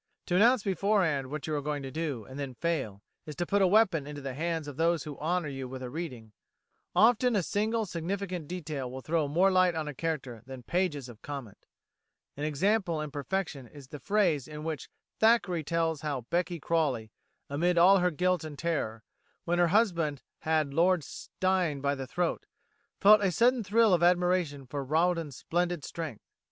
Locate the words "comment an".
11.21-12.43